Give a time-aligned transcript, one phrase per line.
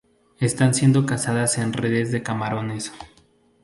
[0.39, 2.91] Están siendo cazadas en redes de camarones.